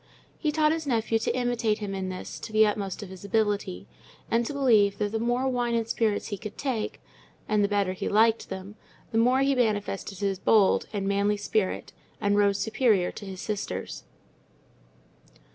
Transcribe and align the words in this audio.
He 0.39 0.51
taught 0.51 0.71
his 0.71 0.87
nephew 0.87 1.19
to 1.19 1.37
imitate 1.37 1.77
him 1.77 1.93
in 1.93 2.09
this 2.09 2.39
to 2.39 2.51
the 2.51 2.65
utmost 2.65 3.03
of 3.03 3.09
his 3.09 3.23
ability, 3.23 3.85
and 4.31 4.43
to 4.47 4.51
believe 4.53 4.97
that 4.97 5.11
the 5.11 5.19
more 5.19 5.47
wine 5.47 5.75
and 5.75 5.87
spirits 5.87 6.29
he 6.29 6.39
could 6.39 6.57
take, 6.57 6.99
and 7.47 7.63
the 7.63 7.67
better 7.67 7.93
he 7.93 8.09
liked 8.09 8.49
them, 8.49 8.73
the 9.11 9.19
more 9.19 9.41
he 9.41 9.53
manifested 9.53 10.17
his 10.17 10.39
bold, 10.39 10.87
and 10.91 11.07
manly 11.07 11.37
spirit, 11.37 11.93
and 12.19 12.35
rose 12.35 12.57
superior 12.57 13.11
to 13.11 13.25
his 13.27 13.41
sisters. 13.41 14.03